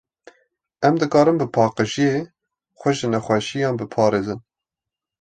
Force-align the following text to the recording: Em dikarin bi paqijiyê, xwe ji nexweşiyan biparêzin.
Em 0.87 0.95
dikarin 1.03 1.37
bi 1.39 1.47
paqijiyê, 1.55 2.15
xwe 2.79 2.91
ji 2.97 3.07
nexweşiyan 3.11 3.75
biparêzin. 3.79 4.39